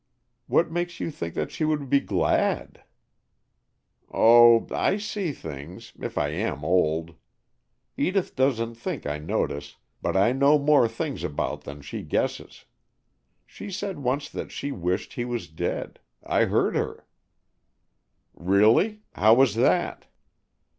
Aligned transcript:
"What 0.47 0.71
makes 0.71 0.99
you 0.99 1.11
think 1.11 1.35
that 1.35 1.51
she 1.51 1.63
would 1.63 1.87
be 1.87 1.99
glad?" 1.99 2.83
"Oh, 4.11 4.65
I 4.71 4.97
see 4.97 5.31
things, 5.31 5.93
if 5.99 6.17
I 6.17 6.29
am 6.29 6.65
old. 6.65 7.13
Edith 7.95 8.35
doesn't 8.35 8.73
think 8.73 9.05
I 9.05 9.19
notice, 9.19 9.75
but 10.01 10.17
I 10.17 10.31
know 10.31 10.57
more 10.57 10.85
about 10.85 10.91
things 10.93 11.21
than 11.65 11.81
she 11.83 12.01
guesses. 12.01 12.65
She 13.45 13.69
said 13.69 13.99
once 13.99 14.27
that 14.31 14.51
she 14.51 14.71
wished 14.71 15.13
he 15.13 15.23
was 15.23 15.47
dead. 15.47 15.99
I 16.23 16.45
heard 16.45 16.75
her." 16.75 17.05
"Really? 18.33 19.01
How 19.13 19.35
was 19.35 19.53
that?" 19.53 20.07